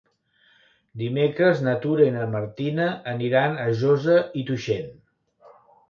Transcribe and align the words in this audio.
Dimecres 1.01 1.61
na 1.67 1.75
Tura 1.85 2.09
i 2.11 2.15
na 2.17 2.25
Martina 2.33 2.89
aniran 3.15 3.57
a 3.67 3.71
Josa 3.85 4.21
i 4.43 4.49
Tuixén. 4.51 4.93